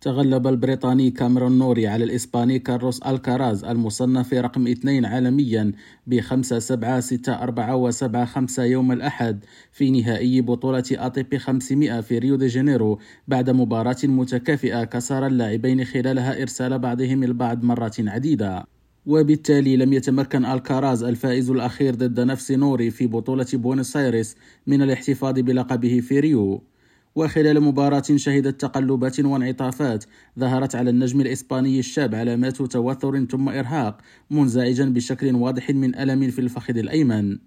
تغلب 0.00 0.46
البريطاني 0.46 1.10
كاميرون 1.10 1.58
نوري 1.58 1.86
على 1.86 2.04
الإسباني 2.04 2.58
كارلوس 2.58 3.02
ألكاراز 3.02 3.64
المصنف 3.64 4.34
رقم 4.34 4.66
اثنين 4.66 5.04
عالميا 5.04 5.72
بخمسة 6.06 6.58
سبعة 6.58 7.00
ستة 7.00 7.42
أربعة 7.42 7.76
وسبعة 7.76 8.24
خمسة 8.24 8.64
يوم 8.64 8.92
الأحد 8.92 9.44
في 9.72 9.90
نهائي 9.90 10.40
بطولة 10.40 10.84
ATP 10.92 11.38
500 11.38 12.00
في 12.00 12.18
ريو 12.18 12.36
دي 12.36 12.46
جانيرو 12.46 12.98
بعد 13.28 13.50
مباراة 13.50 13.96
متكافئة 14.04 14.84
كسر 14.84 15.26
اللاعبين 15.26 15.84
خلالها 15.84 16.42
إرسال 16.42 16.78
بعضهم 16.78 17.22
البعض 17.22 17.64
مرات 17.64 18.00
عديدة. 18.08 18.64
وبالتالي 19.06 19.76
لم 19.76 19.92
يتمكن 19.92 20.44
ألكاراز 20.44 21.02
الفائز 21.02 21.50
الأخير 21.50 21.94
ضد 21.94 22.20
نفس 22.20 22.50
نوري 22.50 22.90
في 22.90 23.06
بطولة 23.06 23.46
بوينس 23.52 23.96
آيرس 23.96 24.36
من 24.66 24.82
الاحتفاظ 24.82 25.38
بلقبه 25.40 26.00
في 26.00 26.20
ريو. 26.20 26.69
وخلال 27.14 27.60
مباراة 27.60 28.02
شهدت 28.16 28.60
تقلبات 28.60 29.20
وانعطافات 29.20 30.04
ظهرت 30.38 30.74
على 30.74 30.90
النجم 30.90 31.20
الإسباني 31.20 31.78
الشاب 31.78 32.14
علامات 32.14 32.62
توتر 32.62 33.24
ثم 33.24 33.48
إرهاق 33.48 34.00
منزعجا 34.30 34.84
بشكل 34.84 35.34
واضح 35.34 35.70
من 35.70 35.94
ألم 35.94 36.30
في 36.30 36.38
الفخذ 36.38 36.76
الأيمن. 36.76 37.38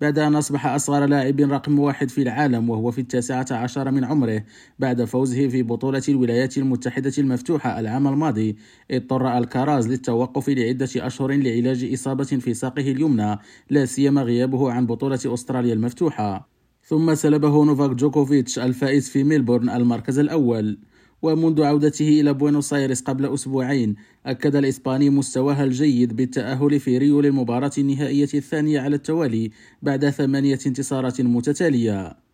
بعد 0.00 0.18
أن 0.18 0.36
أصبح 0.36 0.66
أصغر 0.66 1.06
لاعب 1.06 1.40
رقم 1.40 1.78
واحد 1.78 2.10
في 2.10 2.22
العالم 2.22 2.70
وهو 2.70 2.90
في 2.90 3.00
التاسعة 3.00 3.46
عشر 3.50 3.90
من 3.90 4.04
عمره 4.04 4.44
بعد 4.78 5.04
فوزه 5.04 5.48
في 5.48 5.62
بطولة 5.62 6.02
الولايات 6.08 6.58
المتحدة 6.58 7.12
المفتوحة 7.18 7.80
العام 7.80 8.08
الماضي 8.08 8.56
اضطر 8.90 9.38
الكاراز 9.38 9.88
للتوقف 9.88 10.48
لعدة 10.48 10.88
أشهر 10.96 11.32
لعلاج 11.32 11.92
إصابة 11.92 12.24
في 12.24 12.54
ساقه 12.54 12.92
اليمنى 12.92 13.38
لا 13.70 13.84
سيما 13.84 14.22
غيابه 14.22 14.72
عن 14.72 14.86
بطولة 14.86 15.20
أستراليا 15.26 15.74
المفتوحة. 15.74 16.57
ثم 16.88 17.14
سلبه 17.14 17.64
نوفاك 17.64 17.90
جوكوفيتش 17.90 18.58
الفائز 18.58 19.08
في 19.08 19.24
ميلبورن 19.24 19.70
المركز 19.70 20.18
الأول. 20.18 20.78
ومنذ 21.22 21.62
عودته 21.62 22.08
إلى 22.20 22.34
بوينوس 22.34 22.72
آيرس 22.72 23.00
قبل 23.02 23.34
أسبوعين 23.34 23.96
أكد 24.26 24.56
الإسباني 24.56 25.10
مستواه 25.10 25.64
الجيد 25.64 26.16
بالتأهل 26.16 26.80
في 26.80 26.98
ريو 26.98 27.20
للمباراة 27.20 27.70
النهائية 27.78 28.28
الثانية 28.34 28.80
على 28.80 28.96
التوالي 28.96 29.50
بعد 29.82 30.10
ثمانية 30.10 30.58
انتصارات 30.66 31.20
متتالية. 31.20 32.27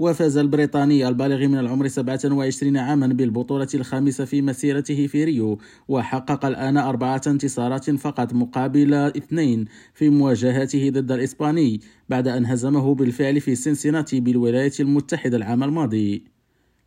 وفاز 0.00 0.36
البريطاني 0.36 1.08
البالغ 1.08 1.46
من 1.46 1.58
العمر 1.58 1.88
27 1.88 2.76
عاما 2.76 3.06
بالبطولة 3.06 3.68
الخامسة 3.74 4.24
في 4.24 4.42
مسيرته 4.42 5.06
في 5.06 5.24
ريو 5.24 5.58
وحقق 5.88 6.44
الآن 6.44 6.76
أربعة 6.76 7.20
انتصارات 7.26 7.90
فقط 7.90 8.32
مقابل 8.32 8.94
اثنين 8.94 9.64
في 9.94 10.10
مواجهاته 10.10 10.90
ضد 10.90 11.12
الإسباني 11.12 11.80
بعد 12.08 12.28
أن 12.28 12.46
هزمه 12.46 12.94
بالفعل 12.94 13.40
في 13.40 13.54
سنسيناتي 13.54 14.20
بالولايات 14.20 14.80
المتحدة 14.80 15.36
العام 15.36 15.62
الماضي. 15.64 16.24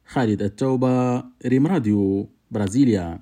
خالد 0.06 0.41
التوبة 0.41 1.23
ريم 1.45 1.67
راديو 1.67 2.30
برازيليا. 2.52 3.19